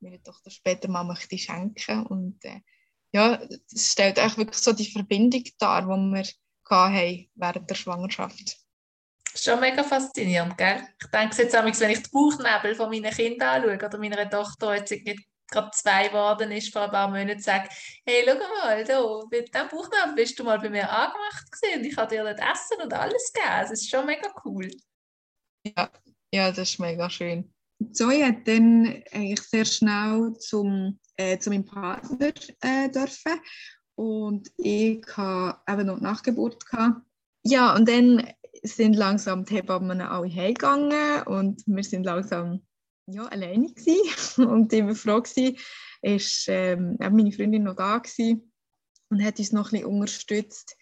[0.00, 2.60] meiner Tochter später mal möchte schenken und äh,
[3.12, 3.38] ja,
[3.70, 6.24] das stellt eigentlich wirklich so die Verbindung dar, die wir
[6.70, 8.58] hatten während der Schwangerschaft.
[9.34, 10.82] Schon mega faszinierend, gell?
[11.00, 14.92] Ich denke jetzt, wenn ich die Bauchnebel von meinen Kindern anschaue oder meiner Tochter, jetzt
[15.50, 17.72] gerade zwei geworden ist vor ein paar Monaten, sagt,
[18.06, 21.86] hey, schau mal, da, mit diesem Buchnabel bist du mal bei mir angemacht gewesen und
[21.86, 23.60] ich habe dir das Essen und alles gegeben.
[23.64, 24.70] Es ist schon mega cool.
[25.64, 25.90] Ja,
[26.32, 27.52] ja das ist mega schön.
[27.92, 33.40] Zoe hat dann eigentlich sehr schnell zum, äh, zu meinem Partner äh, dürfen
[33.94, 36.64] und ich hatte eben noch die Nachgeburt.
[36.66, 37.02] Gehabt.
[37.44, 38.32] Ja, und dann
[38.62, 42.66] sind langsam die Hebammen alle heimgegangen und wir sind langsam
[43.08, 44.46] ja, alleine gewesen.
[44.48, 45.52] und Frau war,
[46.02, 48.52] ist ähm, meine Freundin noch da gewesen
[49.10, 50.76] und hat uns noch ein bisschen unterstützt.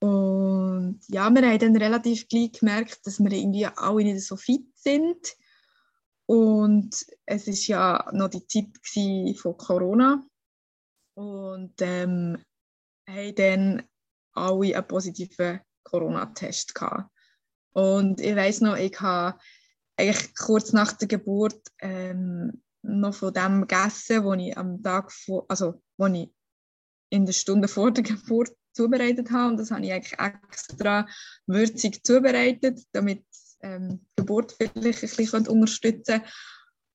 [0.00, 4.66] Und ja, wir haben dann relativ gleich gemerkt, dass wir irgendwie alle nicht so fit
[4.74, 5.36] sind.
[6.26, 10.22] Und es war ja noch die Zeit von Corona.
[11.14, 12.44] Und ähm,
[13.08, 13.82] haben dann
[14.34, 17.10] alle einen positiven Corona-Test gehabt.
[17.72, 19.38] Und ich weiß noch, ich habe
[19.98, 25.44] eigentlich kurz nach der Geburt ähm, noch von dem gegessen, was ich am Tag vor,
[25.48, 26.30] also wo ich
[27.10, 29.48] in der Stunde vor der Geburt zubereitet habe.
[29.48, 31.06] Und das habe ich eigentlich extra
[31.46, 33.24] würzig zubereitet, damit
[33.60, 36.22] ähm, die Geburt vielleicht ein bisschen unterstützen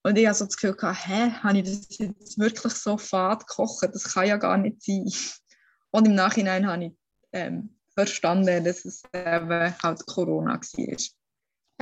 [0.04, 3.48] Und ich hatte so das Gefühl, gehabt, hä, habe ich das jetzt wirklich so fad
[3.48, 3.90] gekocht?
[3.92, 5.12] Das kann ja gar nicht sein.
[5.92, 6.92] Und im Nachhinein habe ich
[7.34, 10.98] ähm, verstanden, dass es eben halt Corona war.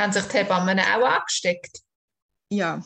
[0.01, 1.83] Haben sich die Hebammen auch angesteckt?
[2.49, 2.83] Ja.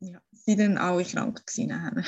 [0.00, 0.18] ja.
[0.32, 2.06] Sie waren alle krank gewesen.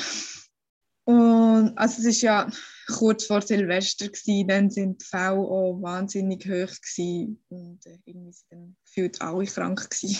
[1.04, 2.50] Und also es war ja
[2.86, 8.32] kurz vor Silvester, gewesen, dann sind die Fälle auch wahnsinnig hoch gewesen und äh, irgendwie
[8.32, 10.18] sind dann gefühlt alle krank gewesen.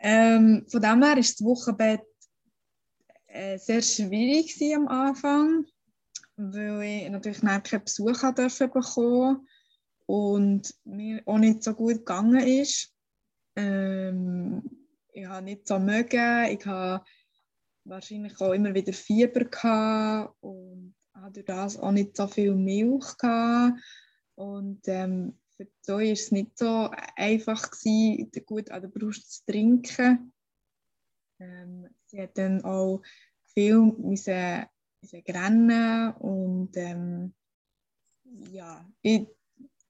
[0.00, 2.02] Ähm, von dem her war das Wochenbett
[3.28, 5.64] äh, sehr schwierig am Anfang,
[6.36, 9.46] weil ich natürlich keinen Besuch durfte bekommen
[10.10, 12.92] und mir auch nicht so gut gegangen ist.
[13.54, 14.60] Ähm,
[15.12, 17.04] ich habe nicht so mögen, ich habe
[17.84, 23.16] wahrscheinlich auch immer wieder Fieber gehabt und hatte durch das auch nicht so viel Milch
[23.18, 23.80] gehabt.
[24.34, 29.44] Und ähm, für Zoe war es nicht so einfach, gewesen, gut an der Brust zu
[29.46, 30.32] trinken.
[31.38, 33.00] Ähm, sie hat dann auch
[33.54, 34.66] viel müssen,
[35.02, 37.32] müssen rennen und ähm,
[38.50, 39.28] ja, ich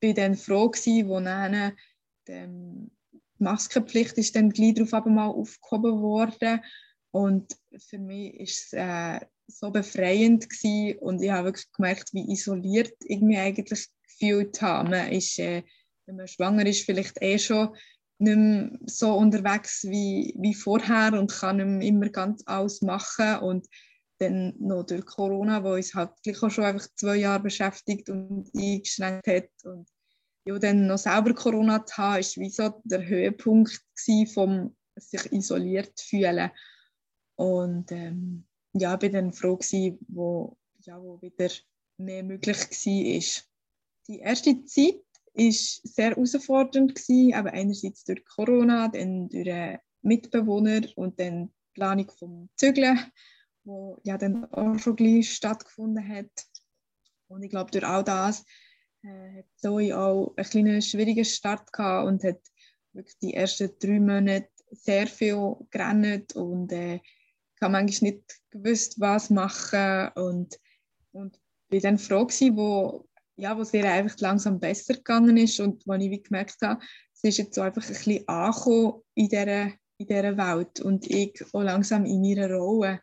[0.03, 1.73] war dann froh gewesen, wo dann
[2.29, 6.61] ähm, die Maskenpflicht ist dann gleich darauf mal aufgehoben worden
[7.11, 12.31] und für mich war es äh, so befreiend gewesen und ich habe wirklich gemerkt, wie
[12.31, 14.91] isoliert ich mich eigentlich gefühlt habe.
[14.91, 15.63] Man ist, äh,
[16.07, 17.75] wenn man schwanger ist, vielleicht eh schon
[18.19, 23.39] nicht mehr so unterwegs wie, wie vorher und kann nicht mehr immer ganz alles machen
[23.39, 23.67] und
[24.21, 28.51] dann noch durch Corona, wo uns halt gleich auch schon einfach zwei Jahre beschäftigt und
[28.55, 29.89] eingeschränkt hat und
[30.45, 33.81] ja, dann noch selber Corona zu haben, ist wie so der Höhepunkt
[34.33, 36.51] vom sich isoliert fühlen.
[37.37, 41.51] Und ähm, ja, bin dann froh gewesen, wo, ja, wo wieder
[41.97, 43.45] mehr möglich war.
[44.09, 45.03] Die erste Zeit
[45.35, 52.11] war sehr herausfordernd, gewesen, aber einerseits durch Corona, dann durch Mitbewohner und dann die Planung
[52.19, 52.99] vom Zügeln,
[53.65, 56.31] wo ja dann auch schon gleich stattgefunden hat.
[57.29, 58.45] Und ich glaube, durch all das
[59.03, 62.41] äh, hat Zoe auch einen kleinen schwierigen Start gehabt und hat
[62.93, 66.97] wirklich die ersten drei Monate sehr viel gerannt und äh,
[67.61, 70.59] ich habe manchmal nicht gewusst, was machen und,
[71.13, 71.39] und
[71.69, 73.07] bin dann froh gewesen, wo,
[73.37, 76.83] ja, wo es ihr einfach langsam besser gegangen ist und wo ich wie gemerkt habe,
[77.13, 79.67] sie ist jetzt so einfach ein bisschen angekommen in dieser,
[79.99, 83.01] in dieser Welt und ich auch langsam in ihrer Rolle.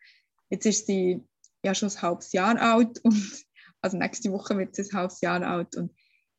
[0.50, 1.24] Jetzt ist sie
[1.64, 3.46] ja schon ein halbes Jahr alt und
[3.82, 5.92] also nächste Woche wird sie ein halbes Jahr alt und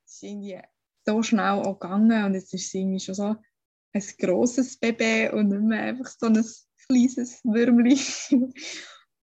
[0.05, 0.61] es ist irgendwie
[1.07, 3.37] so schnell auch gegangen und jetzt ist sie irgendwie schon so
[3.93, 6.45] ein grosses Baby und nicht mehr einfach so ein
[6.87, 7.99] kleines Würmli.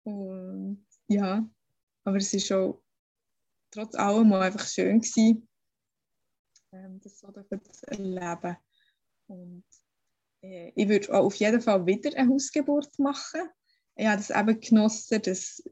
[0.04, 1.48] und ja,
[2.04, 2.82] aber es war schon
[3.72, 5.48] trotz allem einfach schön gewesen,
[6.72, 8.58] ähm, das so zu erleben.
[9.28, 9.66] Und
[10.42, 13.50] äh, ich würde auch auf jeden Fall wieder eine Hausgeburt machen.
[13.98, 15.64] Habe das eben genossen, dass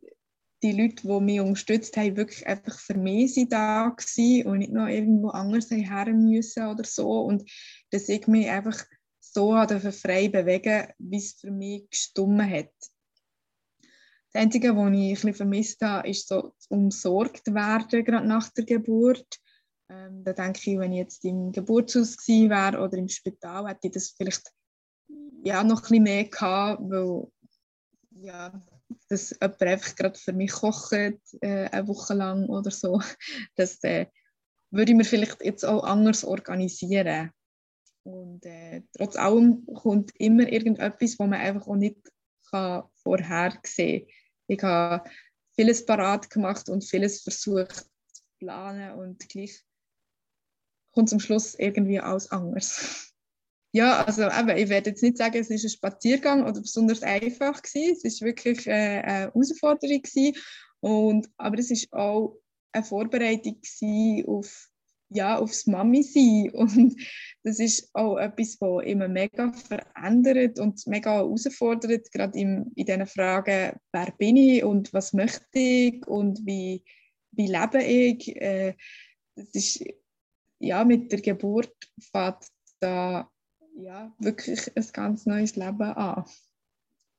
[0.64, 4.72] die Leute, die mich unterstützt haben, wirklich einfach für mich sind da waren und nicht
[4.72, 7.22] noch irgendwo anders her müssen oder so.
[7.22, 7.50] Und
[7.90, 8.84] dass ich mich einfach
[9.20, 9.54] so
[9.92, 12.72] frei bewegen wie es für mich gestummen hat.
[14.34, 18.50] Das Einzige, was ich ein bisschen vermisst habe, ist so das umsorgt werden, gerade nach
[18.50, 19.40] der Geburt.
[19.90, 23.88] Ähm, da denke ich, wenn ich jetzt im Geburtshaus gewesen wäre oder im Spital, hätte
[23.88, 24.50] ich das vielleicht
[25.44, 27.28] ja, noch ein bisschen mehr gehabt, weil
[28.22, 28.62] ja,
[29.10, 33.02] dass jemand einfach gerade für mich kocht, äh, eine Woche lang oder so.
[33.56, 34.08] Das äh,
[34.70, 37.32] würde ich mir vielleicht jetzt auch anders organisieren.
[38.04, 41.98] Und äh, trotz allem kommt immer irgendetwas, was man einfach auch nicht
[42.50, 44.16] kann vorhersehen kann.
[44.48, 45.10] Ich habe
[45.56, 47.76] vieles parat gemacht und vieles versucht
[48.12, 49.64] zu planen und gleich
[50.94, 53.11] kommt zum Schluss irgendwie alles anders.
[53.74, 57.62] Ja, also eben, ich werde jetzt nicht sagen, es ist ein Spaziergang oder besonders einfach
[57.62, 57.94] gewesen.
[57.96, 60.36] Es ist wirklich äh, eine Herausforderung gewesen.
[60.82, 62.38] Und, aber es ist auch
[62.74, 63.62] eine Vorbereitung
[64.28, 64.72] auf
[65.14, 66.50] ja, aufs Mami sein.
[66.54, 66.96] Und
[67.44, 73.06] das ist auch etwas, was immer mega verändert und mega herausfordert, gerade in, in diesen
[73.06, 76.84] Fragen, wer bin ich und was möchte ich und wie,
[77.32, 78.36] wie lebe ich.
[78.38, 78.76] Äh,
[79.36, 79.84] das ist,
[80.60, 82.48] ja, mit der Geburt fängt
[82.80, 83.30] da
[83.82, 86.26] ja, wirklich ein ganz neues Leben an.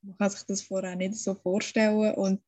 [0.01, 2.41] Man kann sich das vorher nicht so vorstellen und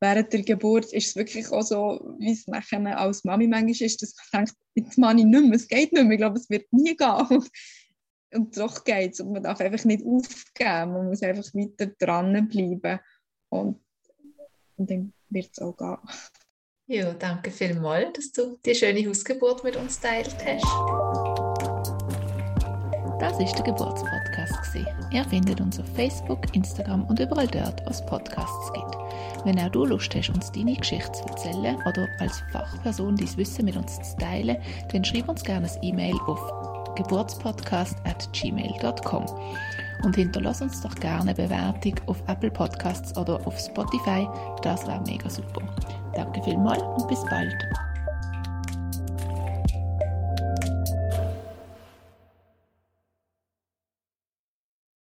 [0.00, 4.02] während der Geburt ist es wirklich auch so, wie es nachher als Mami manchmal ist,
[4.02, 6.50] dass man denkt, jetzt mache ich nicht mehr, es geht nicht mehr, ich glaube, es
[6.50, 7.44] wird nie gehen.
[8.34, 12.98] Und doch geht es und man darf einfach nicht aufgeben, man muss einfach weiter dranbleiben
[13.48, 13.80] und,
[14.76, 15.98] und dann wird es auch gehen.
[16.86, 21.33] Ja, danke vielmals, dass du die schöne Hausgeburt mit uns teilt hast.
[23.24, 24.76] Das ist der Geburtspodcast.
[25.10, 28.98] Ihr findet uns auf Facebook, Instagram und überall dort, wo es Podcasts gibt.
[29.44, 33.64] Wenn auch du Lust hast, uns deine Geschichte zu erzählen oder als Fachperson dein Wissen
[33.64, 34.58] mit uns zu teilen,
[34.92, 36.38] dann schreib uns gerne ein E-Mail auf
[36.96, 39.24] geburtspodcast.gmail.com
[40.02, 44.28] und hinterlass uns doch gerne eine Bewertung auf Apple Podcasts oder auf Spotify.
[44.60, 45.62] Das wäre mega super.
[46.14, 47.56] Danke vielmals und bis bald.